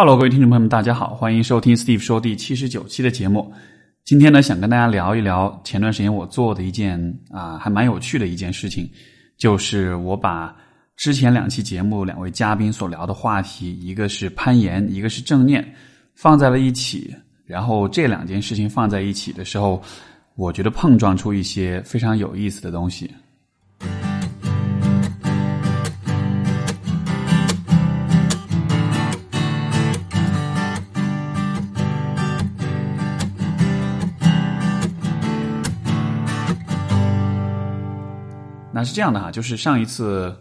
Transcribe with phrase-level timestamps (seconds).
[0.00, 3.52] 哈喽各位听众朋友们，大家好，欢迎收听 Steve 说第七十九期的节目。
[4.02, 6.98] 今天呢，想跟大家聊一聊前段时间我做的一件
[7.30, 8.90] 啊，还蛮有趣的一件事情，
[9.36, 10.56] 就是我把
[10.96, 15.62] 之前两期节目两位嘉宾所聊的话题，一个是攀岩，一个是正念，
[16.14, 17.14] 放在了一起。
[17.44, 19.82] 然后这两件事情放在一起的时候，
[20.34, 23.10] 我觉得碰撞出一些非常有意思的东西。
[38.80, 40.34] 那是这样的哈，就是上一次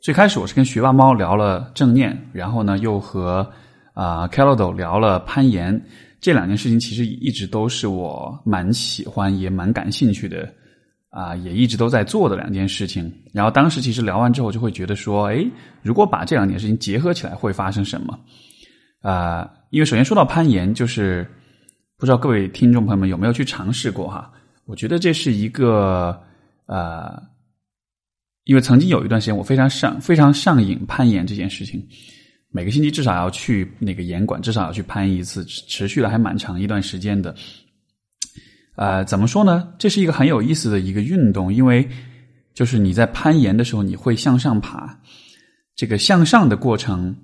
[0.00, 3.44] 最开始我是跟学霸猫聊了正念，然后呢又和
[3.92, 5.84] 啊 c a l o d o 聊了攀岩，
[6.20, 10.48] 这两件事情其实一直都是我蛮喜欢也蛮感兴趣的
[11.10, 13.12] 啊，也一直都在做的两件事情。
[13.32, 15.44] 然后当时其实聊完之后就会觉得说，哎，
[15.82, 18.16] 如果把这两件事情结合起来会发生什么？
[19.02, 21.28] 啊，因为首先说到攀岩，就是
[21.98, 24.30] 不知道各位听众朋友们有没有去尝试过哈？
[24.66, 26.16] 我觉得这是一个
[26.66, 27.20] 呃。
[28.44, 31.80] 因为曾经有一段时间，我非常上非常上瘾攀岩这件事情，
[32.50, 37.34] 每个星期至少要去那个岩馆，至少要去攀一次，持续了还蛮长一段时间的。
[38.74, 39.72] 呃，怎么说呢？
[39.78, 41.88] 这是一个很有意思的一个运动，因为
[42.52, 44.98] 就是你在攀岩的时候，你会向上爬，
[45.76, 47.14] 这个向上的过程，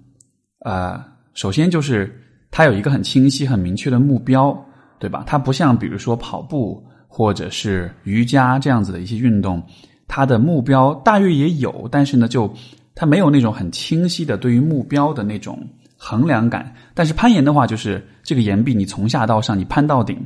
[0.64, 1.02] 呃，
[1.34, 2.16] 首先就是
[2.50, 4.56] 它有一个很清晰、很明确的目标，
[5.00, 5.24] 对吧？
[5.26, 9.60] 它不像比如说跑步或者是瑜伽这样子的一些运动。
[10.08, 12.52] 他的目标大约也有，但是呢，就
[12.94, 15.62] 他没有那种很清晰的对于目标的那种
[15.98, 16.74] 衡量感。
[16.94, 20.18] 但是攀岩的话，就是这个岩壁，你从下到上，你攀到顶，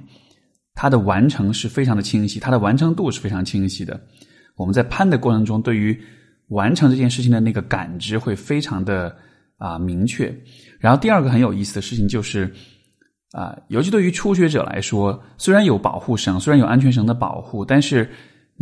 [0.73, 4.01] 它的完成是非常的清晰，它的完成度是非常清晰的。
[4.55, 6.01] 我们在攀的过程中，对于
[6.49, 9.15] 完成这件事情的那个感知会非常的
[9.59, 10.33] 啊明确。
[10.79, 12.49] 然后第二个很有意思的事情就是
[13.33, 18.09] 啊，尤其对于初学者来说，虽然有保护绳，虽然有安全绳的保护，但是。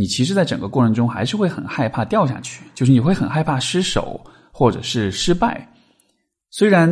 [0.01, 4.19] 你其实，在整个过程中还是会很害怕掉下去，就是你会很害怕失手
[4.51, 5.69] 或者是失败。
[6.49, 6.89] 虽然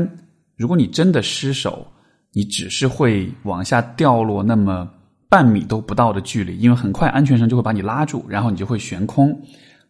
[0.59, 1.91] 如果你真的失手，
[2.35, 4.87] 你只是会往下掉落那么
[5.27, 9.35] 半米都不到的距离，因为很快安全绳就会把你拉住，然后你就会悬空。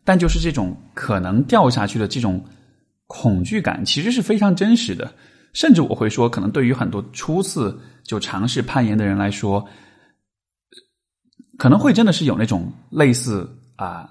[0.04, 2.40] 但就是这种可能掉下去的这种
[3.08, 5.12] 恐惧感，其实是非常真实的。
[5.54, 9.66] 甚至我会说，可能对于很多初次就尝试攀岩的人来说。
[11.58, 13.46] 可能会真的是有那种类似
[13.76, 14.08] 啊，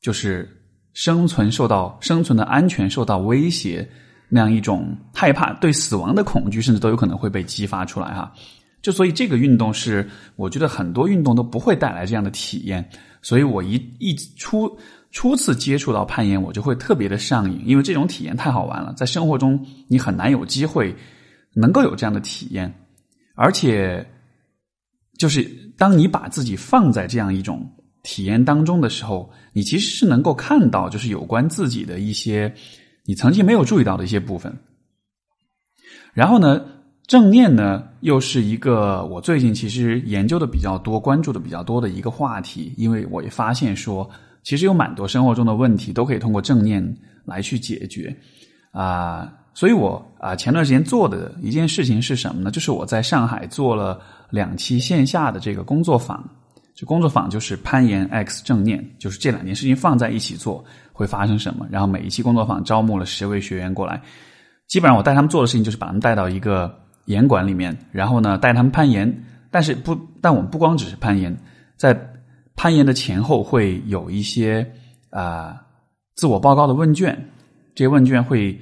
[0.00, 0.48] 就是
[0.94, 3.86] 生存受到生存的安全受到威胁
[4.28, 8.32] 那样一种害怕，对死亡的恐惧，甚至都有可能会被激发出来哈。
[8.80, 12.88] 就所以这个运动是，我觉得很多运动都不会带来这样的体验。
[13.20, 14.78] 所以我一一初
[15.10, 20.94] 初次接触到攀岩，我就会特别的上瘾，因为这种体验太好玩了，在生活中你很难有机会
[21.52, 22.72] 能够有这样的体验，
[23.34, 24.06] 而且
[25.18, 25.64] 就是。
[25.78, 27.70] 当你把自己放在这样一种
[28.02, 32.50] 体验当中的时候，你其实是能够看到，就是有关自己的一些
[33.04, 34.50] 你曾经没有注意到的一些部分。
[36.14, 36.64] 然后呢，
[37.06, 44.08] 正念呢，又是一个我最近其实研究的比较多、关注的比较多的一个话题，因为我也发现说，
[44.44, 46.82] 其实有蛮多生活中的问题都可以通过正念
[47.26, 48.16] 来去解决
[48.70, 49.30] 啊。
[49.56, 52.50] 所以我啊，前段时间做的一件事情是什么呢？
[52.50, 56.22] 就是我在上海做了两期线下的这个工作坊。
[56.74, 60.62] 这工作坊就是攀岩 X 正念，就是这两件事情放在一起做
[60.92, 61.66] 会发生什么？
[61.70, 63.98] 然后每一期工作坊招募了十位学员过来，
[64.68, 69.10] 基本上我带他们做的事情就是把他们带到一个岩馆里面，然后呢带他们攀岩。
[69.50, 71.34] 但是不，但我们不光只是攀岩，
[71.78, 71.98] 在
[72.56, 74.70] 攀岩的前后会有一些
[75.08, 75.62] 啊
[76.14, 77.16] 自我报告的问卷，
[77.74, 78.54] 这些问卷会。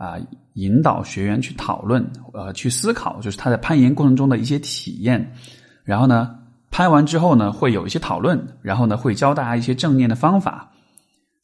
[0.00, 0.16] 啊，
[0.54, 2.02] 引导学员去讨论，
[2.32, 5.30] 呃，去思考，就是他在攀岩过程中的一些体验。
[5.84, 6.38] 然后呢，
[6.70, 10.72] 攀完之后呢，会有一些讨论，然后呢，会教大家一些正念的方法。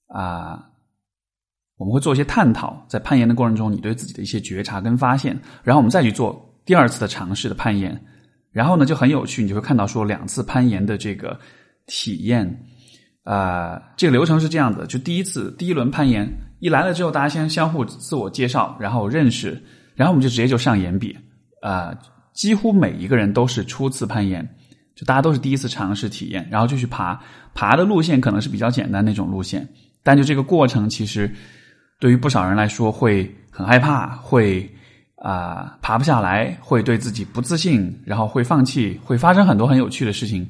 [0.09, 0.71] 啊，
[1.77, 5.39] 我们会做一些探讨，在攀岩的过程中，你对自己的一些觉察跟发现。
[5.63, 7.95] 然后我们再去做第二次的尝试的攀岩。
[8.53, 11.39] 然后呢，就很有趣，你就会看到说两次攀岩的这个
[11.87, 12.65] 体验。
[13.23, 16.27] 啊，这个流程是这样的，就第一次第一轮攀岩。
[16.59, 19.63] 一来了之后，大家先相互自我介绍，然后认识，
[19.95, 21.17] 然后我们就直接就上岩壁。
[21.63, 21.93] 啊，
[22.33, 24.47] 几乎每一个人都是初次攀岩，
[24.95, 27.21] 就大家都是第一次尝试体验，然后就去爬。
[27.55, 29.69] 爬的路线可能是比较简单那种路线，
[30.03, 31.31] 但就这个过程，其实
[31.99, 34.71] 对于不少人来说会很害怕，会
[35.17, 40.49] 啊爬不下来，会对自己不自信，然后会放弃，会发生很多很有趣的事情。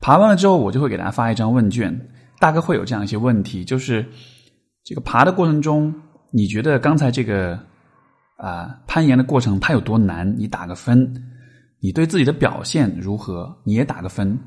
[0.00, 1.98] 爬完了之后，我就会给大家发一张问卷，
[2.38, 4.06] 大概会有这样一些问题，就是。
[4.84, 5.94] 这个爬的过程中，
[6.30, 7.58] 你觉得刚才这个
[8.36, 11.06] 啊，攀岩的过程它有多难，你打个分；
[11.80, 14.38] 你对自己的表现如何，你也打个分。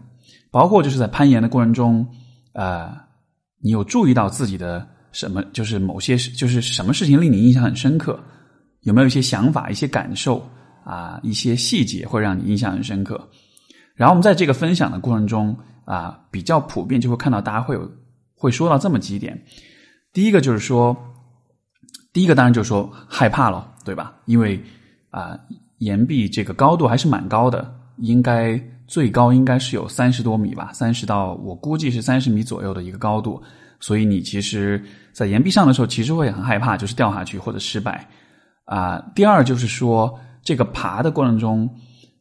[0.51, 2.05] 包括就是在攀岩的过程中，
[2.53, 2.93] 呃，
[3.61, 5.43] 你有注意到自己的什么？
[5.53, 8.19] 就是某些就是什么事情令你印象很深刻？
[8.81, 10.45] 有没有一些想法、一些感受
[10.83, 11.19] 啊？
[11.23, 13.29] 一些细节会让你印象很深刻？
[13.95, 17.89] 然后我们在这个分享的过程中啊，比较普遍就会看到大家会有
[18.35, 19.41] 会说到这么几点。
[20.15, 20.95] 第一个就是说，
[22.13, 24.15] 第一个当然就是说害怕了，对吧？
[24.23, 24.57] 因为
[25.09, 25.37] 啊，
[25.79, 28.57] 岩壁这个高度还是蛮高的，应该
[28.87, 33.43] 最高应该是有三十多米吧，三十到我估计是三十米左右的一个高度。
[33.81, 34.81] 所以你其实，
[35.11, 38.07] 在岩壁上的时候，其实会很害怕，就是掉下去或者失败
[38.63, 39.03] 啊。
[39.13, 41.69] 第二就是说，这个爬的过程中。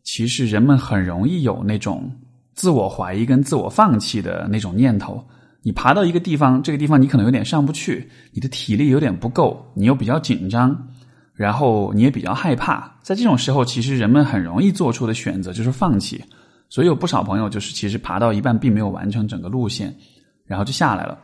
[0.07, 2.13] 其实人们很容易有那种
[2.53, 5.25] 自我怀疑跟自我放弃的那种念头。
[5.65, 10.89] 你爬到一个地方，这个地方你可能有点上不去，你的体力有点不够，你又比较紧张，
[11.35, 12.97] 然后你也比较害怕。
[13.03, 16.23] 在这种时候，其实人们很容易做出的选择就是放弃。
[16.69, 19.95] 所以有不少朋友就是其实爬到一半并没有完成整个路线，
[20.45, 21.19] 然后就下来了。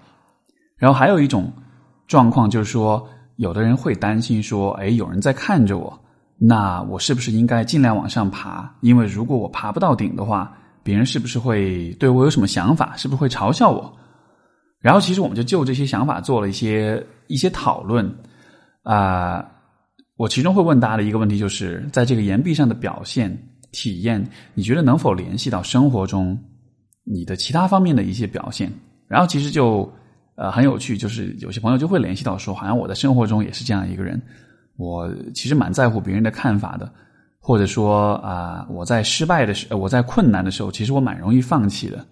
[0.76, 1.52] 然后还有一种
[2.06, 3.06] 状况就是说，
[3.36, 6.00] 有的人会担心说：“哎，有人在看着我。”
[6.42, 8.74] 那我是不是应该尽量往上爬？
[8.80, 10.50] 因为如果我爬不到顶的话，
[10.82, 12.96] 别人是不是会对我有什么想法？
[12.96, 13.94] 是不是会嘲笑我？
[14.80, 18.10] 然后，其实我们就就这些想法做了一些一些讨论
[18.82, 19.46] 啊。
[20.16, 23.34] 我其中会问大家的一个问题，就是在这个岩壁上的表现
[23.72, 24.22] 体验，
[24.54, 26.38] 你觉得能否联系到生活中
[27.04, 28.70] 你的其他方面的一些表现？
[29.08, 29.90] 然后，其实就
[30.34, 34.20] 呃很有趣，就是有些朋友就会联系到说，好像我在生活中也是这样一个人。
[34.76, 36.90] 我其实蛮在乎别人的看法的，
[37.38, 42.06] 或者说啊，我在失败的时，我在困难的时候，其实我蛮容易放弃的。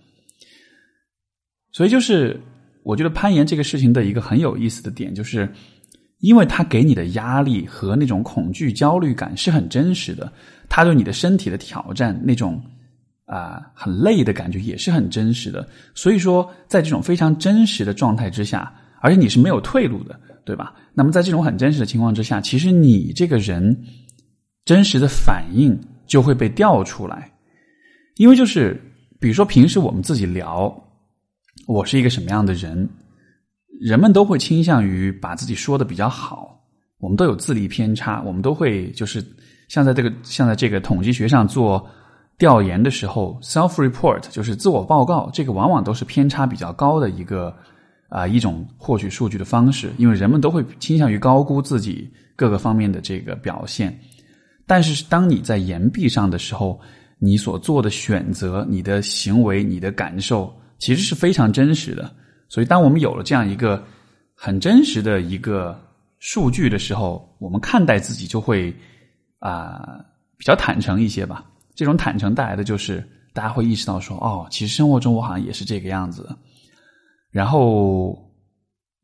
[1.73, 2.41] 所以就是，
[2.88, 5.46] 我觉得攀岩这个事情的一个很有意思的点，就是
[6.20, 10.32] 因为它给你的压力和那种恐惧、焦虑感是很真实的，
[10.70, 12.58] 它对你的身体的挑战，那种
[13.26, 15.69] 啊很累的感觉也是很真实的。
[15.94, 20.19] 所以说，在这种非常真实的状态之下，而且你是没有退路的。
[20.46, 20.75] 对吧？
[20.94, 23.79] 那么在这种很真实的情况之下，其实你这个人
[24.64, 27.31] 真实的反应就会被调出来，
[28.17, 28.81] 因为就是
[29.20, 30.75] 比如说平时我们自己聊，
[31.66, 32.88] 我是一个什么样的人，
[33.81, 36.58] 人们都会倾向于把自己说的比较好，
[36.99, 39.25] 我们都有自立偏差，我们都会就是
[39.69, 41.87] 像在这个像在这个统计学上做
[42.38, 47.55] 调研的时候，self report 就是自我报告，这个往往都是偏差比较高的一个。
[48.11, 53.94] 啊，一种获取数据的方式，因为人们都会倾向于高估自己各个方面的这个表现。
[54.66, 56.81] 但是，当你在岩壁上的时候，
[57.19, 62.14] 你所做的选择、你的行为、你的感受，其实是非常真实的。
[62.48, 63.82] 所以，当我们有了这样一个
[64.34, 65.78] 很真实的一个
[66.19, 68.75] 数据的时候，我们看待自己就会
[69.38, 70.02] 啊
[70.36, 71.44] 比较坦诚一些吧。
[71.75, 76.28] 这种坦诚带来的就是，大家会意识到说，哦，其实生活中我好像也是这个样子。
[77.30, 78.19] 然后，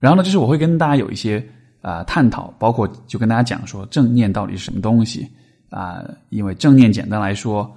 [0.00, 0.22] 然后呢？
[0.24, 1.46] 就是我会跟大家有一些
[1.82, 5.28] 啊探讨，包括就跟大家讲说正念到底是什么东西
[5.68, 6.02] 啊？
[6.30, 7.70] 因为正念简单来说，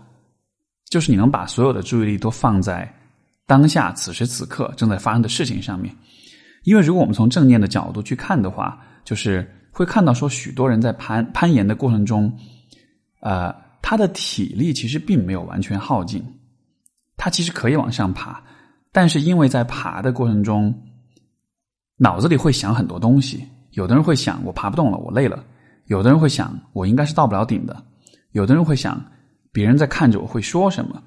[0.90, 2.92] 就是你能把所有的注意力都放在
[3.48, 5.96] 当下此时此刻正在发生的事情上面。
[6.64, 12.38] 因为如果我们从正念的角度去看的话，就是会看到说许多人在攀攀岩的过程中，
[13.22, 16.22] 呃，他的体力其实并没有完全耗尽，
[17.16, 18.44] 他其实可以往上爬。
[18.92, 20.74] 但是因为在爬的过程中，
[21.96, 23.48] 脑子里会想很多东西。
[23.72, 25.38] 有的人会想我爬不动了，我累了；
[25.86, 27.74] 有的人会想我应该是到不了顶的；
[28.32, 29.02] 有的人会想
[29.54, 31.02] 别人在看着我会说什么。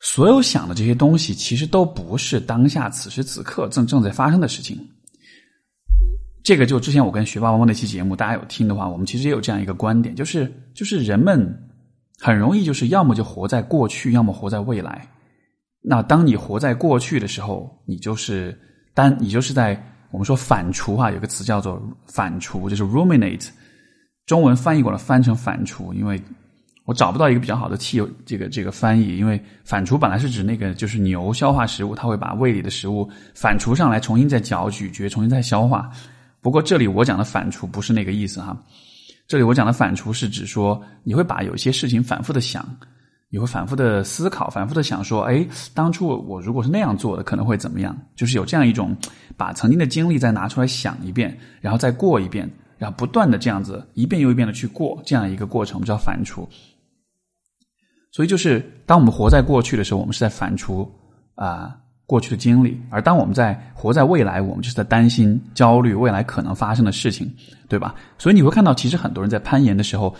[0.00, 4.78] 所有想的这些东西，其实都不是当下此时此刻正正在发生的事情。
[6.44, 11.44] 这个就之前我跟学霸王那期节目，大家有听的话，我们其实也有这样一个观点，就是就是人们
[12.20, 15.08] 很容易就是要么就活在过去，要么活在未来。
[15.80, 18.56] 那当你活在过去的时候，你就是
[18.94, 19.80] 单，你就是在
[20.12, 23.48] 我们说反刍啊，有个词叫做反刍，就是 ruminate，
[24.26, 26.22] 中文翻译过来翻成反刍，因为
[26.86, 35.90] 我找不到一个比较好的替这个这个翻译，因为反刍本来是指那个就是牛消化食物，它会把胃里的食物反刍上来，重新再嚼咀嚼，重新再消化。
[36.40, 38.56] 不过这里我讲的反刍不是那个意思哈，
[39.28, 42.66] 这里我讲的反刍是指说你会把有些事情反复的想。
[43.28, 48.96] 你会反复的思考，反复的想说：“哎，当初我如果是那样做的，可能会怎么样？”就是有这样一种
[49.36, 56.46] 把曾经的经历再拿出来想一遍，然后再过一遍，然后不断的这样子一遍又一遍的去过这样一个过程，我们叫反刍。
[58.16, 60.88] 所以，就是当我们活在过去的时候，我们是在反刍
[61.34, 67.30] 啊过去的经历，而当我们在活在未来，我们就是在担心、焦虑未来可能发生的事情，
[67.68, 67.94] 对吧？
[68.16, 70.16] 所以你会看到，其实很多人在攀岩的时候，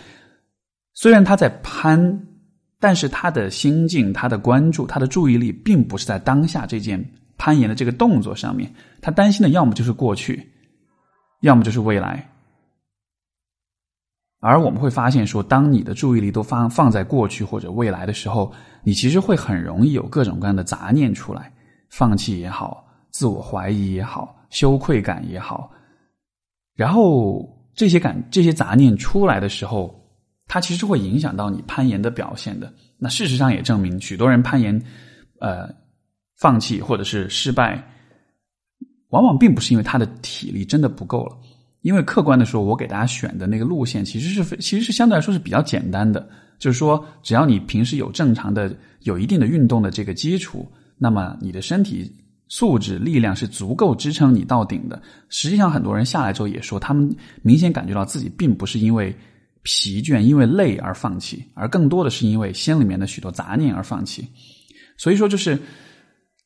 [0.93, 2.21] 虽然他在攀，
[2.79, 7.03] 但是他的心境、他的关注、他的注意力，并不是在当下这件
[7.35, 8.71] 攀岩的这个动作上面。
[9.01, 10.47] 他担心的要么就是过去，
[11.41, 12.23] 要么就是未来。
[14.39, 18.53] 而我们会发现，说当你的注意力都放放在过去或者未来的时候，
[18.83, 21.51] 你其实会很容易有各种各样的杂念出来，
[21.89, 25.71] 放弃也好，自我怀疑也好，羞愧感也好。
[26.75, 29.99] 然后这些感、这些杂念出来的时候，
[30.47, 32.71] 它其实会影响到你攀岩的表现的。
[32.99, 34.79] 那事实上也证明，许多人攀岩，
[35.39, 35.67] 呃，
[36.37, 37.83] 放弃或者是失败，
[39.09, 41.37] 往往并不是因为他的体力真的不够了。
[41.87, 46.27] 因为客观的说，我给大家选的那个路线其实是非其实是相对来说是比较简单的，
[46.59, 52.13] 就是说，只要你平时有正常的、有一定的运动的这个基础，那么你的身体
[52.49, 55.01] 素质、力量是足够支撑你到顶的。
[55.29, 57.09] 实际上，很多人下来之后也说，他们
[57.41, 59.15] 明显感觉到自己并不是因为
[59.63, 64.27] 疲倦、因为累而放弃，而更多的是因为心里面的许多杂念而放弃。
[64.97, 65.57] 所以说，就是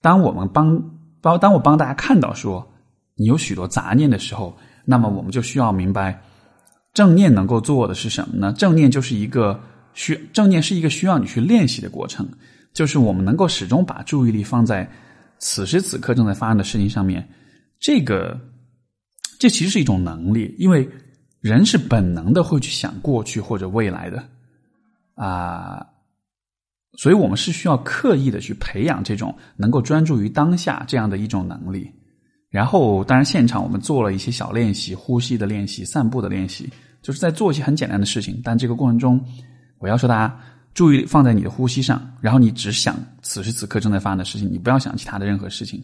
[0.04, 0.80] 当我们帮
[1.20, 2.72] 帮当我帮大家看到说
[3.16, 4.56] 你有许多杂念的时候。
[4.86, 6.22] 那么我们就需要明白，
[6.94, 8.54] 正念能够做的是什么呢？
[8.54, 9.60] 正念就是一个
[9.94, 12.28] 需正念是一个需要你去练习的过程，
[12.74, 14.90] 就是我们能够始终把注意力放在
[15.40, 17.28] 此时此刻正在发生的事情上面。
[17.80, 18.40] 这个
[19.40, 20.88] 这其实是一种能力，因为
[21.40, 24.24] 人是本能的会去想过去或者未来的
[25.16, 25.86] 啊，
[26.98, 31.92] 所以我们是需要刻意的去培养这种能够专注于当下这样的一种能力。
[32.52, 36.70] 然后，当然，现场我们做了一些小练习，呼吸的练习、散步的练习，
[37.02, 38.42] 就是在做一些很简单的事情。
[38.44, 39.24] 但这个过程中，
[39.80, 40.38] 我要求大家
[40.74, 45.82] 注意力放在你的呼吸上，然后你只想此时此刻正在发生的事情，你不要想其他的任何事情。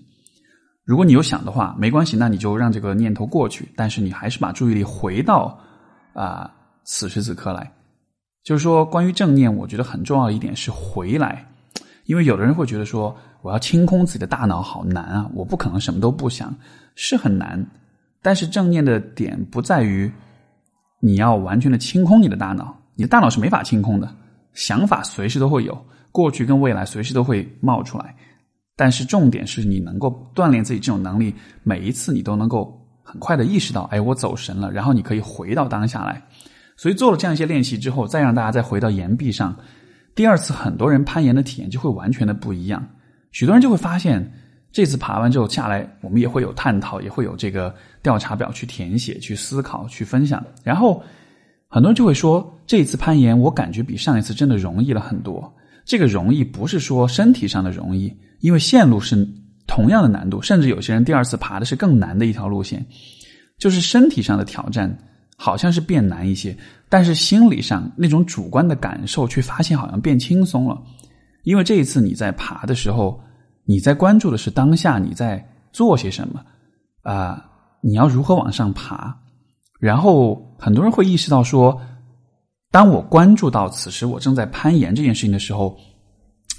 [0.83, 3.69] 如果你有想的话，没关系，那你就让这个念头过去。
[3.75, 5.57] 但是你还是把注意力回到
[6.13, 7.71] 啊此时此刻来。
[8.43, 11.45] 就是说，关于正念，我觉得很重要的一点是回来，
[12.07, 13.15] 因为有的人会觉得说。
[13.43, 15.29] 我要清空自己的大脑，好难啊！
[15.33, 16.53] 我不可能什么都不想，
[16.95, 17.65] 是很难。
[18.21, 20.11] 但是正念的点不在于
[20.99, 24.13] 你要完全的清空你的大脑，你的大脑是没法清空的，
[24.53, 28.13] 想法随时都会有，过去跟未来随时都会冒出来。
[28.75, 31.33] 但是重点是你能够锻炼自己这种能力，
[31.63, 36.21] 每一次你都能够很快的意识到，哎，我走神了，然后你可以回到当下来。
[36.75, 39.55] 所以做了这样一些练习之后，再让大家再回到岩壁上，
[40.17, 42.83] 第二次很多人攀岩的体验就会完全的不一样。
[43.31, 44.33] 许多人就会发现，
[44.71, 47.71] 这次爬完之后下来，我们也会有探讨，也会有这个
[48.01, 50.43] 调查表去填写、去思考、去分享。
[50.63, 51.03] 然后
[51.67, 55.53] 很多人就会说，这次攀岩我感觉比上一次真的容易了很多。
[55.85, 59.15] 这个容易不是说身体上的容易，因为线路是
[59.67, 62.83] 同样的难度，甚至有些人第二次爬的是更难的一条路线，
[63.59, 64.97] 就是身体上的挑战
[65.37, 66.57] 好像是变难一些，
[66.89, 70.81] 但是心理上那种主观的感受却发现好像变轻松了。
[71.43, 73.21] 因为这一次你在爬的时候，
[73.63, 76.43] 你在关注的是当下你在做些什么
[77.03, 77.45] 啊？
[77.81, 79.15] 你要如何往上爬？
[79.79, 81.79] 然后很多人会意识到说，
[82.71, 85.77] 当我关注到此时我正在攀岩这件事情的时候，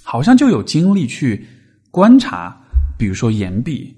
[0.04, 1.44] 好像就有精力去
[1.90, 2.56] 观察，
[2.96, 3.94] 比如说岩壁，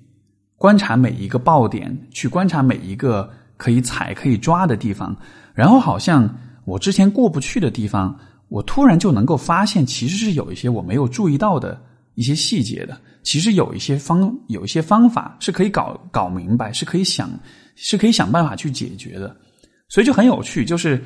[0.57, 3.31] 观察每一个爆点，去观察每一个
[3.61, 5.15] 可以踩、可以抓的地方，
[5.55, 6.27] 然后好像
[6.65, 8.19] 我之前过不去的地方。
[8.49, 11.81] 我突然就能够发现，其实是有一些我没有注意到的
[12.17, 13.01] 一些细节的。
[13.23, 17.31] 其实有一些方，有一些方法是可以搞搞明白，是可以想，
[17.77, 19.37] 是可以想办法去解决的。
[19.89, 21.01] 所以就很有趣，就是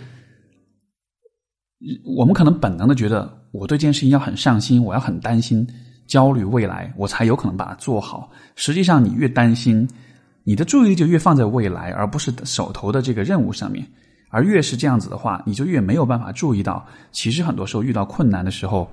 [2.16, 5.68] 我们可能本能的觉得，我对这件事情要很上心，我要很担心、
[6.06, 8.30] 焦虑未来，我才有可能把它做好。
[8.56, 9.87] 实际上，你越担心，
[10.44, 13.86] 你的注意力就越放在未来，而不是手头的这个任务上面。
[14.28, 18.90] 而越是这样子的话，你就越没有办法注意到，其实很多时候遇到困难的时候，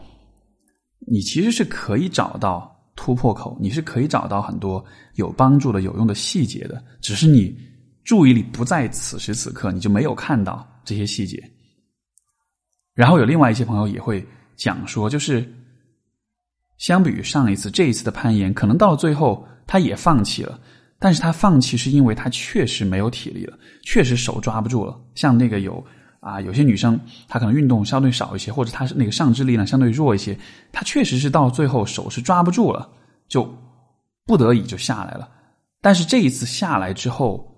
[1.08, 4.84] 你其实是可以找到突破口，你是可以找到很多
[5.16, 6.84] 有帮助的、有用的细节的。
[7.02, 7.58] 只是你
[8.04, 11.44] 注意力不在此时此刻，你就没有看到这些细节。
[12.94, 14.24] 然后有另外一些朋友也会
[14.56, 15.44] 讲说，就是
[16.78, 20.60] 相比于上一次、这一次的攀岩，可能到了最后他也放弃了。
[21.04, 24.96] 但是他放弃是因为他确实没有体力了，确实手抓不住了。
[25.16, 25.84] 像那个有
[26.20, 30.38] 啊，有些女生她可能运动相对少一些，或者她是那个上肢力量相对弱一些，
[30.72, 32.88] 她确实是到最后手是抓不住了，
[33.28, 33.52] 就
[34.28, 35.28] 不得已就下来了。
[35.82, 37.52] 但是这一次下来之后，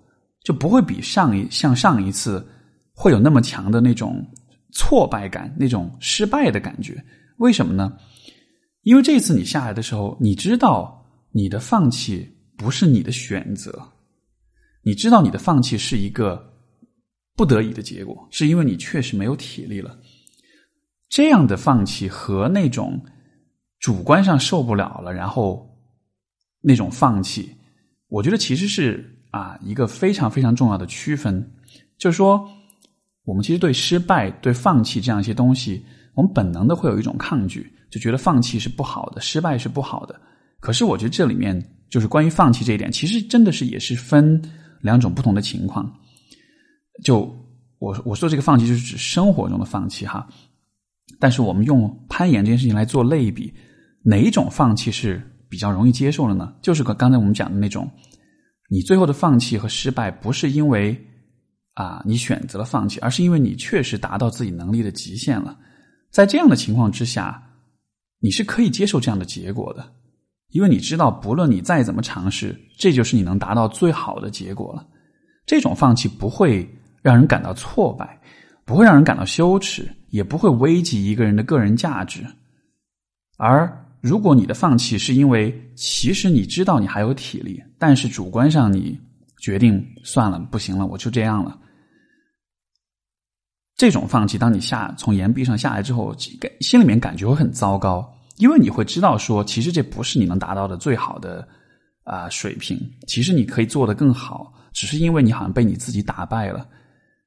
[0.46, 2.48] 就不会比上一像上一次
[2.94, 4.26] 会有那么强的那种
[4.72, 7.04] 挫败感、那种失败的感觉。
[7.40, 7.92] 为什么呢？
[8.84, 10.98] 因为这次你下来的时候，你知道。
[11.36, 12.32] 你的放弃
[12.64, 13.92] 不是你的选择，
[14.84, 16.54] 你知道你的放弃是一个
[17.36, 20.00] 不得已的结果，是因为你确实没有体力了。
[21.10, 23.04] 这样的放弃和那种
[23.80, 25.78] 主观上受不了了，然后
[26.62, 27.54] 那种放弃，
[28.08, 31.52] 我觉得其实是啊一个非常非常重要的区分，
[31.98, 32.50] 就是说，
[33.26, 40.18] 我们其实对失败、对放弃这样一些东西，我们本能的会有一种抗拒，就觉得放弃是不好的，失败是不好的。
[40.62, 41.62] 可是我觉得这里面
[41.94, 44.42] 就是关于放弃这一点，其实真的是也是分
[44.82, 45.88] 两种不同的情况。
[47.04, 47.20] 就
[47.78, 50.28] 我我说这个放弃就是指生活中的放弃哈，
[51.20, 53.54] 但是我们用攀岩这件事情来做类比，
[54.04, 56.52] 哪一种放弃是比较容易接受的呢？
[56.64, 57.88] 就是刚才我们讲的那种，
[58.72, 61.00] 你最后的放弃和失败不是因为
[61.76, 65.56] 啊你选择了放弃，而是因为你确实达到自己能力的极限了。
[66.10, 67.40] 在这样的情况之下，
[68.18, 69.94] 你是可以接受这样的结果的。
[70.54, 74.88] 因为你知道，不论你再怎么尝试，这就是你能达到最好的结果了。
[75.46, 76.66] 这种放弃不会
[77.02, 78.22] 让人感到挫败，
[78.64, 82.24] 不会让人感到羞耻，也不会危及一个人的个人价值。
[83.38, 83.68] 而
[84.00, 88.98] 如果你的放弃是因为其实你知道你还有体力，但是主观上你
[89.42, 91.60] 决定算了，不行了，我就这样了。
[93.76, 96.16] 这种放弃，当你下从岩壁上下来之后，
[96.62, 98.08] 心里面感觉会很糟糕。
[98.38, 101.48] 因为你会知道，说其实这不是你能达到的最好的
[102.04, 106.68] 啊水平，其实你可以做得更好，只是因为你好像被你自己打败了。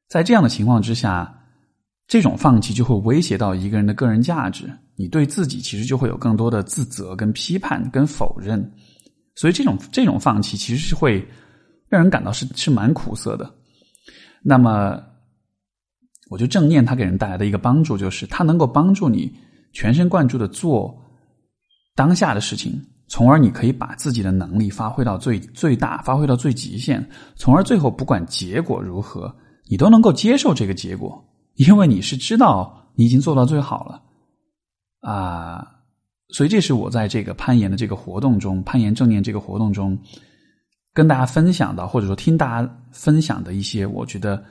[0.09, 1.33] 在这样的情况之下，
[2.09, 8.73] 这种放弃就会威胁到一个人的个人价值，你对自己其实就会有更多的自责、跟批判、跟否认。
[9.35, 11.25] 所以这种这种放弃其实是会
[11.89, 13.53] 让人感到是是蛮苦涩的。
[14.43, 15.01] 那么，
[16.31, 19.33] 我觉得正念它给人带来的一个帮助，就是它能够帮助你。
[19.77, 20.97] 全神贯注的做
[21.95, 29.37] 当下的事情，从而你可以把自己的能力发挥到最最大，发挥到最极限，从而最后不管结果如何，
[29.69, 31.23] 你都能够接受这个结果，
[31.57, 34.03] 因为你是知道你已经做到最好了
[35.01, 35.75] 啊。
[36.31, 39.99] 所以这是我在这个攀岩的这个活动中，攀岩正念这个活动中，
[40.95, 44.43] 跟大家分享的，或者说听大家分享的一些我觉得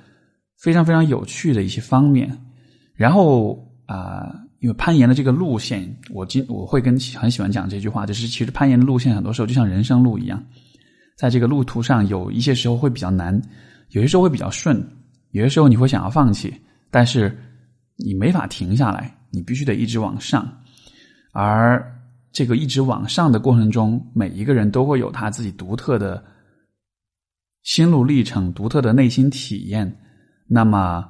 [0.61, 2.37] 非常非常有趣的一些方面，
[2.93, 4.44] 然后啊。
[4.59, 10.43] 因为攀岩的这个路线，我今我会跟很喜欢讲这句话，就是其实攀岩的路线很多时候就像人生路一样，
[11.17, 13.39] 在这个路途上有一些时候会比较难，
[13.89, 14.81] 有些时候会比较顺，
[15.31, 16.53] 有些时候你会想要放弃，
[16.89, 17.37] 但是
[17.97, 20.47] 你没法停下来，你必须得一直往上。
[21.31, 21.85] 而
[22.31, 26.23] 这个一直往上的过程中，每一个人都会有他自己独特的
[27.63, 29.95] 心路历程、独特的内心体验。
[30.47, 31.05] 那么，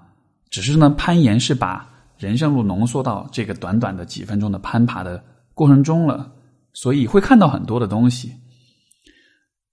[0.50, 1.95] 只是呢，攀岩是把。
[2.18, 5.24] 人生路浓缩到这个短短的几分钟的攀爬的
[5.54, 6.32] 过程中了，
[6.74, 8.34] 所以会看到很多的东西。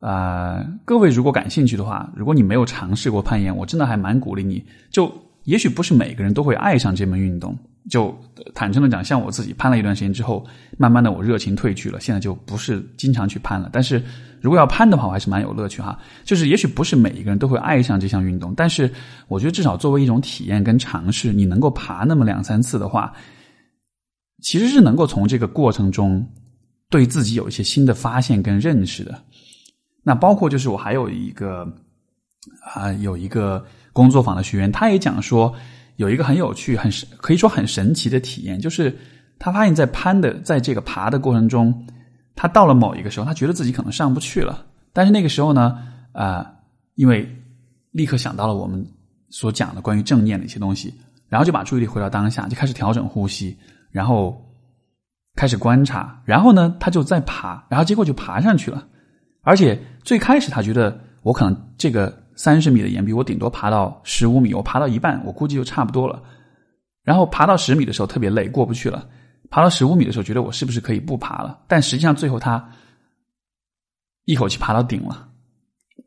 [0.01, 4.65] 啊，各位如果感兴趣的话，如果你没有尝试过攀岩，我真的还蛮鼓励你。
[4.91, 5.13] 就
[5.45, 7.57] 也许不是每个人都会爱上这门运动。
[7.91, 8.17] 就
[8.55, 10.47] 坦诚的讲，像我自己攀了一段时间之后，
[10.79, 13.69] 慢慢的我热情褪去了，现在就不是经常去攀了。
[13.73, 14.01] 但是
[14.41, 15.99] 如果要攀的话，我还是蛮有乐趣哈。
[16.23, 18.89] 就是也许不是每一个人都会爱上这项运动，但是
[19.27, 23.13] 我觉得至少作为一种体验跟尝试，你能够爬那么两三次的话，
[24.43, 26.25] 其实是能够从这个过程中
[26.89, 29.21] 对自己有一些新的发现跟认识的。
[30.05, 31.67] 那包括就是我还有一个
[32.75, 35.55] 啊，有一个工作坊的学员，他也讲说。
[35.97, 38.97] 有一个很有趣、很可以说很神奇的体验，就是
[39.39, 41.87] 他发现，在攀的在这个爬的过程中，
[42.35, 44.65] 他到了某一个时候，他觉得自己可能上不去了。
[44.95, 45.79] 但是那个时候呢，
[46.13, 46.51] 啊，
[46.95, 47.29] 因为
[47.91, 48.85] 立刻想到了我们
[49.29, 50.93] 所讲的关于正念的一些东西，
[51.29, 53.57] 然后就把注意力回到当下，就开始调整呼吸，
[53.91, 54.43] 然后
[55.37, 58.89] 开始观察，然后呢，他就在爬，然后结果就爬上去了。
[59.43, 62.22] 而且最开始他觉得我可能这个。
[62.43, 66.21] 三十米的岩壁，我顶多爬到十五米，我爬到一半，我估计就差不多了。
[67.05, 69.09] 然后爬到十米的时候特别累，过不去了。
[69.49, 71.63] 爬到十五米的时候，觉得我是不是可以不爬了？
[71.69, 72.69] 但实际上最后他
[74.25, 75.29] 一口气爬到顶了。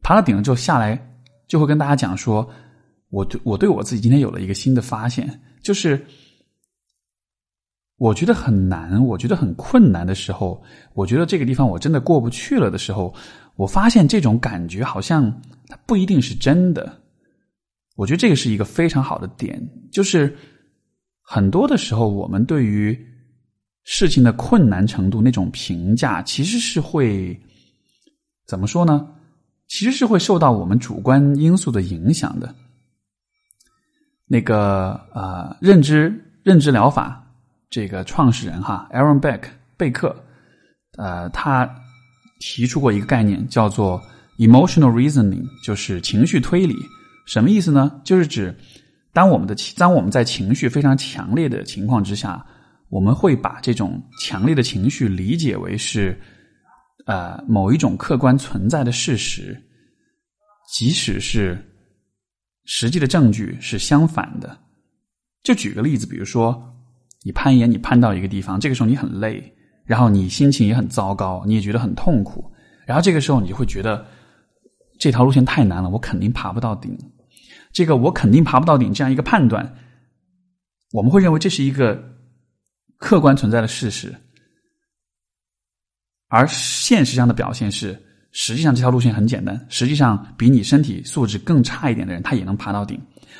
[0.01, 1.01] 爬到顶了之后下来，
[1.47, 2.45] 就会跟大家讲说，
[3.11, 6.05] 我对我对我自己今天有了一个新的发现，就是
[7.97, 10.62] 我觉得很难，我觉得很困难的时候，
[10.93, 13.13] 我觉得这个地方我真的过不去了的时候。
[13.58, 15.31] 我发现这种感觉好像
[15.69, 17.01] 它不一定是真的，
[17.95, 20.36] 我觉得这个是一个非常好的点，就是
[21.21, 22.93] 很多的时候我们对于
[23.86, 27.39] 事情的困难程度那种评价，其实是会
[28.45, 29.08] 怎么说呢？
[29.67, 32.53] 其实是会受到我们主观因素的影响的。
[34.27, 37.24] 那个啊，认知认知疗法
[37.75, 39.41] 这个创始人哈，Aaron Beck
[39.75, 40.15] 贝克，
[40.97, 41.69] 呃，他。
[42.39, 43.99] 提出过一个概念，叫做
[44.38, 46.75] emotional reasoning，就是情绪推理。
[47.25, 48.01] 什么意思呢？
[48.03, 48.53] 就是指
[49.13, 52.45] 当我们的当我们在情绪非常强烈的情况之下，
[52.89, 56.19] 我们会把这种强烈的情绪理解为是
[57.05, 59.57] 呃某一种客观存在的事实，
[60.73, 61.57] 即使是
[62.65, 64.57] 实际的证据是相反的。
[65.41, 66.61] 就举个例子，比如说
[67.25, 69.51] 你攀岩，你攀到一个地方，这个时候你很累。
[69.83, 72.51] 然后你心情也很糟糕，你也觉得很痛苦，
[72.88, 74.03] 然后这个时候你就会觉得
[74.97, 76.97] 这条路线太难了，我肯定爬不到顶。
[77.71, 79.75] 这个我肯定爬不到顶这样一个判断，
[80.91, 82.03] 我们会认为这是一个
[82.97, 84.11] 客观存在的事实，
[86.29, 87.95] 而现实上的表现是，
[88.37, 92.99] 实际上这条路线很简单，实际上比你身体素质更差一点的人，他也能爬到顶。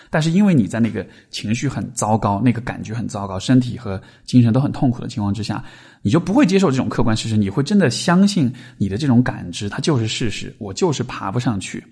[0.10, 5.62] 但是因为你在那个情绪很糟糕、那个感觉很糟糕、身体和精神都很痛苦的情况之下，
[6.02, 11.84] 你就不会接受这种客观事实，你会真的相信你的这种感知，它就是事实，我就是爬不上去，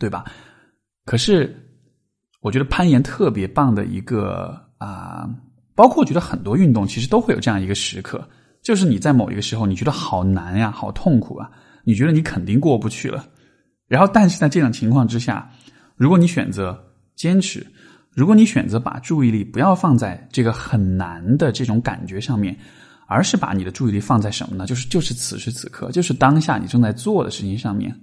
[0.00, 0.24] 对吧？
[1.04, 1.54] 可是
[2.40, 5.30] 我觉得攀岩特别棒的一个啊，
[5.76, 8.28] 包括我觉得很多运动其实都会有这样一个时刻，
[8.64, 11.48] 就是你在某一个时候你觉得好难呀、好痛苦啊，
[11.84, 13.28] 你觉得你肯定过不去了，
[13.86, 15.50] 然后但是在这种情况之下，
[15.96, 16.86] 如果你选择。
[17.16, 17.66] 坚持。
[18.14, 22.58] 如果你选择把注意力不要放在这个很难的这种感觉上面，
[23.06, 24.64] 而是把你的注意力放在什么呢？
[24.64, 27.94] 就是就是此时此刻，就是当下你正在做的事情上面。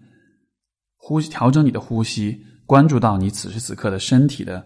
[0.97, 4.63] 呼吸，调整你的呼吸，关注到你此时此刻的身体的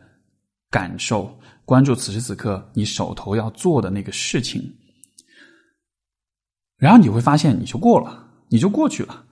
[0.69, 4.62] 感受，关注此时此刻你手头要做的那个事情，
[6.76, 9.24] 然后你会发现你就过了，你就过去了。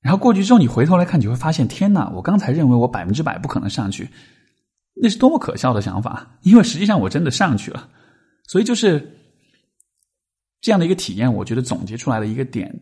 [0.00, 2.08] 然后过去之后，你回头来看，你会发现，天哪！
[2.14, 4.08] 我刚才认为我百分之百不可能上去。
[4.94, 6.38] 那是多么可笑的想法！
[6.42, 7.88] 因为实际上我真的上去了，
[8.46, 9.18] 所以就是
[10.60, 11.32] 这样的一个体验。
[11.32, 12.74] 我觉得总结出来的一个点，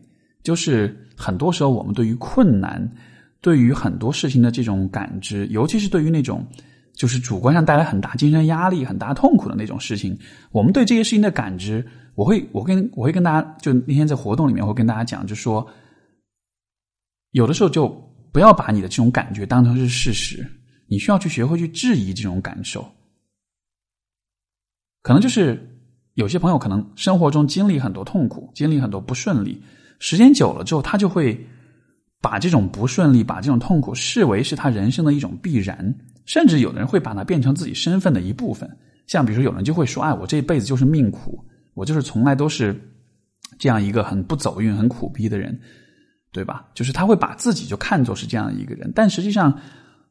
[0.43, 2.89] 就是很多时候我们对于困难、
[3.41, 6.45] 对于很多事情的这种感知，尤其是对于那种
[6.95, 10.17] 就是主观上带来很大精神压力、很大痛苦的那种事情，
[10.51, 15.67] 我们对这些事情的感知，我会我跟我会跟大家，就那天在活动里面会跟大家讲，就说
[17.31, 17.87] 有的时候就
[18.31, 20.45] 不要把你的这种感觉当成是事实。
[20.87, 22.87] 你需要去学会去质疑这种感受，
[25.01, 25.67] 可能就是
[26.13, 29.59] 有些朋友可能生活中经历很多痛苦，经历很多不顺利，
[29.97, 31.43] 时间久了之后，他就会
[32.21, 35.93] 把这种不顺利、把这种痛苦视为是他人生的一种必然，
[36.25, 38.69] 甚至有的人会把它变成自己身份的一部分。
[39.07, 42.75] 像比如说，有人就会说：“哎，我这一辈子就是命苦，我就是从来都是
[43.57, 45.59] 这样一个很不走运、很苦逼的人，
[46.31, 49.57] 对吧？”就是他会把自己就看作是这样一个人，但实际上。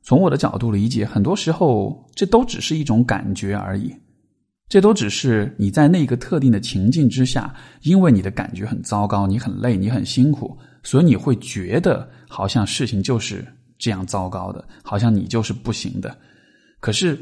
[0.06, 3.90] 从我的角度理解，很多时候这都只是一种感觉而已，
[4.68, 13.42] 这都只是你在那个特定的情境之下，因为你的感觉很糟糕，你很累，你很辛苦，所以你会觉得好像事情就是
[13.84, 16.16] 这样糟糕的，好像你就是不行的。
[16.80, 17.18] 可是，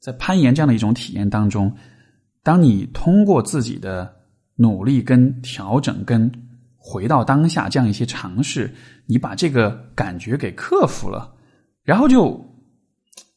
[0.00, 1.72] 在攀岩这样的一种体验当中，
[2.42, 4.12] 当你通过自己的
[4.56, 6.28] 努力、跟调整、跟
[6.76, 8.68] 回到当下这样一些尝试，
[9.06, 11.32] 你把这个感觉给克服了。
[11.84, 12.44] 然后就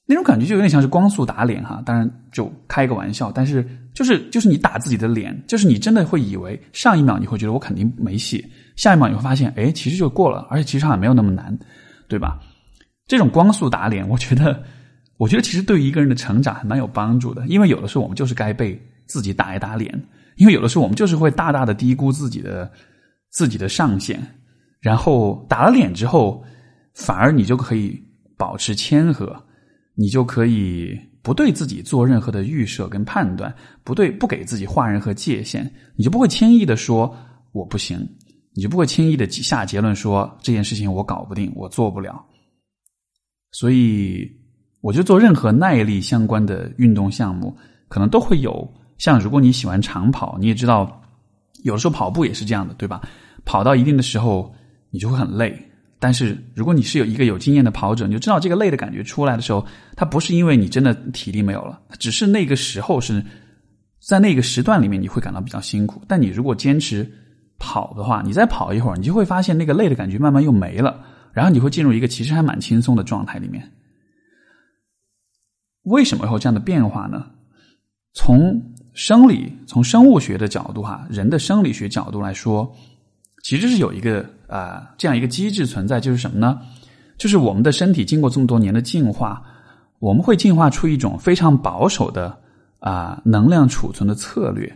[0.08, 8.44] 那种感觉就有点像是光速打脸哈，当然就开个玩笑，但是就是就是你打自己的脸，就是你真的会以为上一秒你会觉得我肯定没戏，
[8.76, 11.56] 下一秒你会发现哎其实就过了，而且其实好像没有那么难，
[12.10, 12.38] 对吧？
[13.08, 14.62] 这种光速打脸， 我觉得
[15.16, 19.90] 我觉得其实对于一个人的成长还蛮有帮助的，因为有的时候我们就是该被自己打一打脸，
[20.36, 22.70] 因为有的时候我们就是会大大的低估自己的
[23.30, 24.20] 自己的上限，
[24.82, 26.44] 然后打了脸之后，
[26.94, 28.04] 反而你就可以。
[28.40, 29.36] 保持谦和，
[29.96, 37.14] 你就可以不对自己做任何的预设跟判断，不对不给自己画任何界限，你就不会轻易的说
[37.52, 38.00] 我不行，
[38.60, 42.22] 你就不会轻易的下结论说这件事情我搞不定，我做不了。
[43.54, 44.30] 所以，
[44.82, 47.56] 我觉得做任何耐力相关的运动项目，
[47.88, 51.02] 可能都会有像如果你喜欢长跑，你也知道，
[51.64, 53.00] 有的时候跑步也是这样的，对吧？
[53.46, 54.54] 跑到一定的时候，
[54.90, 55.58] 你就会很累。
[55.98, 63.24] 但是，如果你是有一个有经验的跑者，你就知道这个累的感觉出来的时候，它不是因为你真的体力没有了，只是那个时候是
[64.06, 66.02] 在那个时段里面你会感到比较辛苦。
[66.10, 67.10] 但你如果坚持
[67.60, 73.70] 跑的话，你再跑一会儿，你就会发现那个累的感觉慢慢又没了，然后你会进入一个其实还蛮轻松的状态里面。
[75.84, 77.28] 为什么会有这样的变化呢？
[78.14, 82.74] 从生理、从生物学的角度哈，人的生理学角度来说。
[83.42, 86.60] 其实是有一个啊这样一个机制存在，就是什么呢？
[87.18, 89.42] 就是我们的身体经过这么多年的进化，
[90.00, 92.38] 我们会进化出一种非常保守的
[92.80, 94.70] 啊能量储存的策略，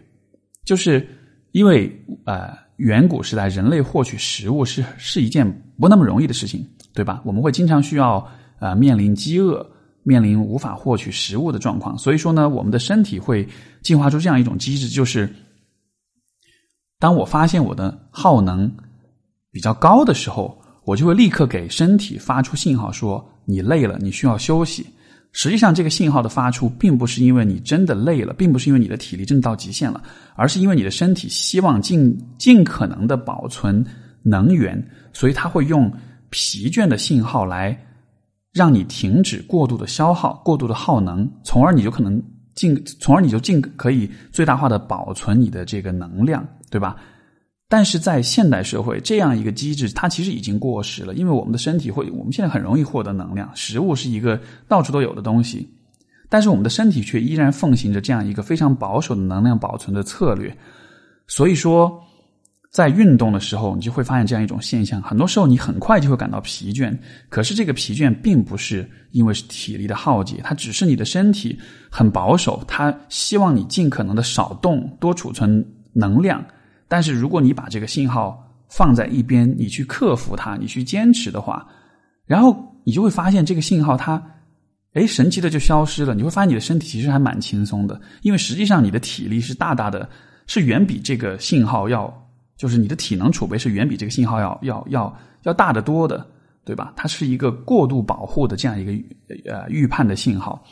[0.63, 1.06] 就是
[1.52, 1.91] 因为
[2.24, 5.46] 啊远古时代人类获取食物是是一件
[5.80, 7.22] 不那么容易的事情，对吧？
[7.24, 8.28] 我们会经常需要
[8.60, 9.66] 呃面临饥饿，
[10.04, 11.98] 面临无法获取食物的状况。
[11.98, 13.48] 所以说呢，我们的身体会
[13.82, 15.30] 进化出这样一种机制，就是
[17.00, 18.72] 当我发现我的耗能
[19.52, 24.86] 比较高的时候，我就会立刻给身体发出信号，说你累了，你需要休息。
[25.36, 30.02] 实际上，这个信号的发出，并不是因为你真的累了，并不是因为你的体力真的到极限了，
[30.36, 33.84] 而是因为你的身体希望尽尽可能的保存
[34.22, 35.91] 能源，所以它会用
[36.30, 37.76] 疲倦的信号来
[38.54, 42.22] 让你停止过度的消耗、过度的耗能，从而你就可能
[42.54, 46.96] 尽，从而你就尽可以最大化的保存你的这个能量，对吧？
[47.76, 55.68] 但是在现代社会，这样一个机制它其实已经过时了，因为我们的身体会，我们现在很容易获得能量，食物是一个到处都有的东西，
[56.30, 60.56] 但是我们的身体却依然奉行着这样一个非常保守的能量保存的策略。
[61.26, 62.00] 所以说，
[62.72, 66.96] 在运动的时候，你就会发现这样一种现象：很多时候你很快就会感到疲倦，
[67.28, 71.58] 可是这个疲倦并不是因为是体力的耗竭，它只是你的身体
[71.90, 76.46] 很保守，它希望你尽可能的少动，多储存能量。
[76.88, 81.67] 但是，如果你把这个信号放在一边，你去克服它，你去坚持的话，
[82.26, 84.22] 然后你就会发现这个信号它，
[84.93, 86.13] 哎，神奇的就消失了。
[86.13, 90.08] 你会发现你的身体其实还蛮轻松的，因为实际上你的体力是大大的，
[90.48, 92.12] 是远比这个信号要，
[92.58, 96.26] 就是你的体能储备是远比这个信号要要要要大得多的，
[96.63, 96.93] 对吧？
[96.96, 98.91] 它是一个过度保护的这样一个
[99.52, 100.63] 呃预判的信号，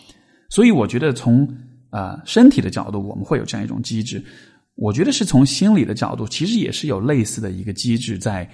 [0.50, 1.47] 所以我觉得从
[1.89, 4.24] 啊身体的角度，我们会有这样一种机制。
[4.82, 8.50] 我觉得是从心理的角度，其实也是有类似的一个机制在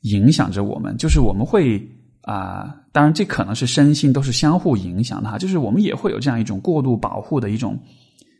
[0.00, 0.96] 影响着我们。
[0.96, 1.78] 就是我们会
[2.22, 5.36] 啊，当然这可能是身心都是相互影响的哈。
[5.36, 7.78] 就是我们也会有这样一种过度保护的一种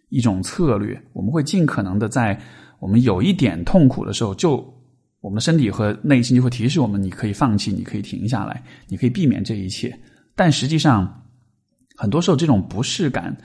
[0.09, 0.99] 一种策略。
[1.13, 2.41] 我们会尽可能的在
[2.81, 4.57] 我们有一点痛苦的时候，就
[5.21, 9.95] 我们的身体和内心就会提示我们：你可以放弃，你可以停下来，你可以避免这一切。
[10.35, 11.23] 但实际上，
[11.99, 13.37] 很多时候这种不适感，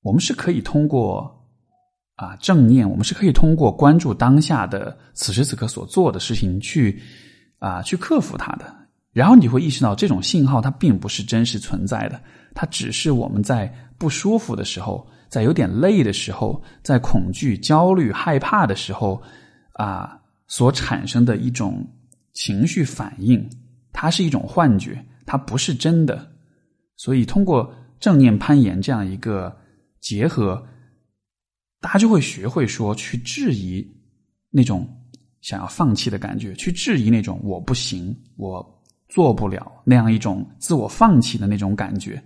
[0.00, 1.30] 我们是可以通过。
[2.16, 6.98] 啊，正念，我们是可以通过关注当下的此时此刻所做的事情去
[7.58, 8.74] 啊，去克服它的。
[9.12, 12.18] 然后你会意识到，这种信号它并不是真实存在的，
[12.54, 19.22] 它只是我们在不舒服的时候，在有点累的时候，在恐惧、焦虑、害怕的时候
[19.74, 21.86] 啊，所产生的一种
[22.32, 23.46] 情绪反应。
[23.92, 26.26] 它是一种幻觉，它不是真的。
[26.96, 29.54] 所以，通过正念攀岩这样一个
[30.00, 30.66] 结合。
[31.80, 33.86] 大家就会学会说去质疑
[34.50, 34.88] 那种
[35.40, 38.64] 想要放弃的感觉，去质疑那种我不行、我
[39.08, 42.20] 做不了那样一种自我放弃的那种感觉。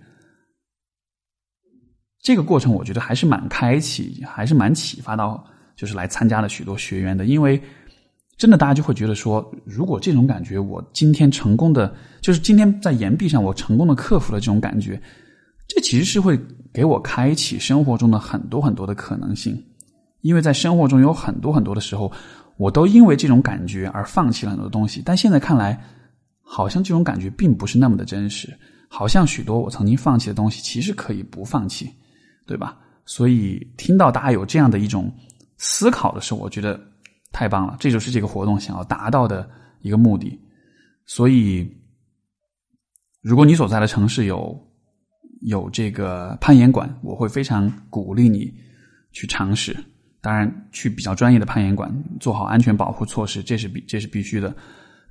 [2.21, 5.43] 这个过程我觉得还是蛮开启，还是蛮启发到
[5.75, 7.61] 就是来参加了许多学员的，因为
[8.37, 14.99] 真的大家就会觉得说，如果这种感觉我今天成功的，就是今天在岩壁上我成功的克服了这种感觉。
[15.73, 16.37] 这其实是会
[16.73, 19.57] 给我开启生活中的很多很多的可能性，
[20.19, 22.11] 因为在生活中有很多很多的时候，
[22.57, 25.01] 我都因为这种感觉而放弃了很多东西。
[25.05, 25.81] 但现在看来，
[26.41, 28.53] 好像这种感觉并不是那么的真实，
[28.89, 31.89] 好像许多我曾经放弃的东西，其实可以不放弃，
[32.45, 32.77] 对吧？
[33.05, 35.09] 所以听到大家有这样的一种
[35.55, 36.77] 思考的时候，我觉得
[37.31, 40.37] 太棒了，这就是这个活动想要达到的一个目的。
[41.05, 41.65] 所以，
[43.21, 44.67] 如果你所在的城市有，
[45.41, 48.51] 有这个攀岩馆，我会非常鼓励你
[49.11, 49.75] 去尝试。
[50.21, 54.55] 当然，去比较专业的攀岩馆，做好安全保护措施，这是必这是必须的。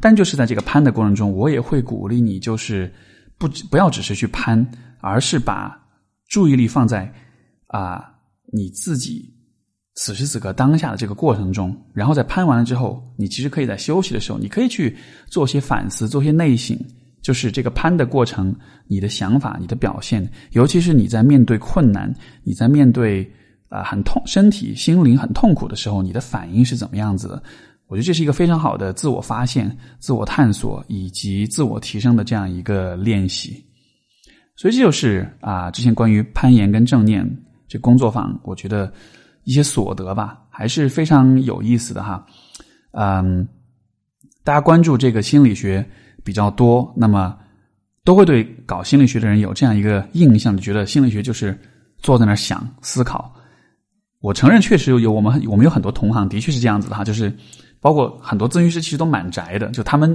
[0.01, 2.93] 但就是在这个攀的过程中，我也会鼓励你，就是
[3.39, 4.65] 不不要只是去攀，
[5.01, 5.77] 而是把
[6.29, 7.13] 注意力放在
[7.67, 8.09] 啊
[8.53, 9.35] 你自己
[9.95, 11.77] 此时此刻当下的这个过程中。
[11.93, 16.79] 然后在攀完了之后，你其实可以在休息的时候，你可以去做些反思，做些内省。
[17.23, 18.55] 就是这个攀的过程，
[18.87, 22.11] 你的想法、你的表现，尤其是你在面对困难、
[22.43, 23.31] 你在面对
[23.69, 27.43] 啊很痛、身体、心灵很痛苦的时候，你的反应是怎么样子的？
[27.89, 33.63] 我觉得这是一个非常好的自我发现、自我探索以及自我提升的这样一个练习。
[34.57, 37.29] 所以这就是啊，之前关于攀岩跟正念
[37.69, 38.91] 这工作坊，我觉得
[39.45, 42.25] 一些所得吧，还是非常有意思的哈。
[42.93, 43.47] 嗯，
[44.43, 45.87] 大家关注这个心理学。
[46.25, 47.37] 比较多，那么
[48.05, 51.59] 都会对搞心理学的人有这样一个印象，觉得心理学就是
[51.99, 53.35] 坐在那儿想思考。
[54.21, 57.35] 我承认，确实有我们我们有很多同行的确是这样子的哈，就是
[57.81, 60.15] 包括很多咨询师其实都蛮宅的，就他们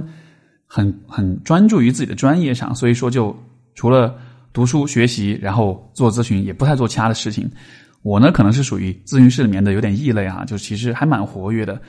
[0.66, 3.36] 很很专注于自己的专业上，所以说就
[3.74, 4.14] 除了
[4.52, 7.50] 读书学习，然后做咨询，也不太做其他的事情。
[8.02, 11.80] 我呢，可能是属于咨询室里面的有点异类哈，就其实还蛮活跃的。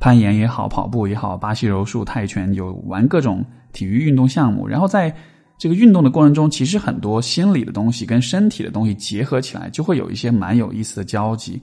[0.00, 4.66] 攀岩也好，跑步也好，巴西柔术、泰拳，有玩各种体育运动项目。
[4.66, 5.14] 然后在
[5.58, 11.60] 这个运动的过程中，其实很多心理的东西跟身体的东西结合起来，就会有一些蛮有意思的交集。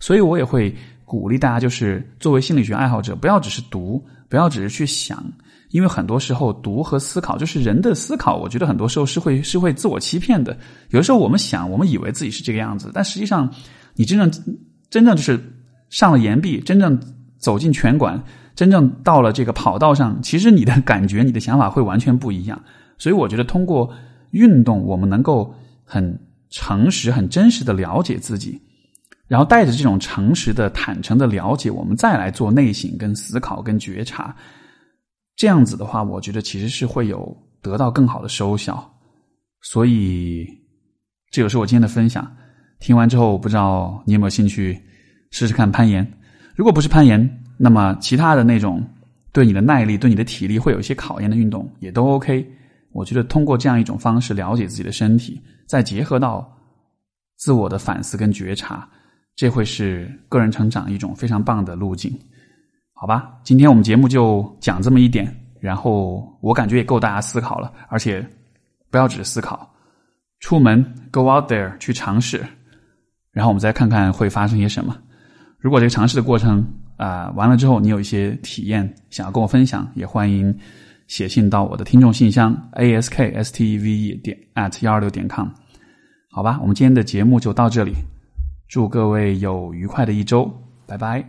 [0.00, 5.24] 所以我也会鼓励大家，就是作为心理学爱好者，不要只是读，不要只是去想，
[5.70, 10.58] 因为很多时候读和思考，就是人的思考，我觉得很多时候是会是会自我欺骗的。
[10.90, 13.48] 有的时候我们想，我们以为自己是这个样子，但实际上，
[13.94, 14.28] 你真正
[14.90, 15.40] 真正就是
[15.88, 17.00] 上了岩壁，真正。
[17.46, 18.20] 走进拳馆，
[18.56, 22.60] 真正到了这个跑道上，其实你的感觉、你的想法会完全不一样。
[22.98, 23.88] 所以，我觉得通过
[24.32, 25.54] 运动，我们能够
[25.84, 26.18] 很
[26.50, 28.60] 诚实、很真实的了解自己，
[29.28, 34.34] 然后带着这种诚实的、坦诚的了解，我们再来做内省、跟思考、跟觉察。
[35.36, 37.32] 这样子的话，我觉得其实是会有
[37.62, 38.92] 得到更好的收效。
[39.62, 40.44] 所以，
[41.30, 42.28] 这就是我今天的分享。
[42.80, 44.82] 听完之后，不知道你有没有兴趣
[45.30, 46.04] 试试看攀岩？
[46.56, 48.82] 如果不是攀岩，那么其他的那种
[49.30, 52.44] 对你的耐力、对你的体力会有一些考验的运动也都 OK。
[52.92, 56.50] 我觉得通过这样一种方式了解自己的身体，再结合到
[57.36, 58.88] 自我的反思跟觉察，
[59.34, 62.10] 这会是个人成长一种非常棒的路径。
[62.94, 68.26] 好吧，今天我们节目就讲这么一点，然后我感觉也够大家思考了，而且
[68.90, 69.70] 不要只是思考，
[70.40, 72.42] 出门 go out there 去尝试，
[73.30, 74.96] 然后我们再看看会发生些什么。
[75.66, 76.64] 如果这个尝试的过程
[76.96, 80.56] 啊完了之后，你有一些体验想要跟我分享，也欢迎
[81.08, 85.48] 写信到我的听众信箱 a s k s t e v e 点 at 幺二六点 com。
[86.30, 87.94] 好吧，我们今天的节目就到这里，
[88.68, 90.48] 祝各位有愉快的一周，
[90.86, 91.24] 拜拜。